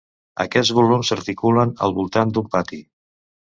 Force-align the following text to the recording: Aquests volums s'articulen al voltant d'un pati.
Aquests 0.45 0.71
volums 0.77 1.11
s'articulen 1.13 1.75
al 1.89 1.95
voltant 2.01 2.35
d'un 2.39 2.51
pati. 2.57 2.83